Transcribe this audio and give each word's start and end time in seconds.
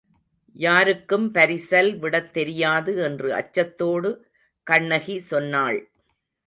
யாருக்கும் 0.55 1.33
பரிசல்விடத் 1.33 2.31
தெரியாது 2.31 2.97
என்று 2.97 3.33
அச்சத்தோடு 3.33 4.11
கண்ணகி 4.67 5.19
சொன்னாள். 5.19 5.79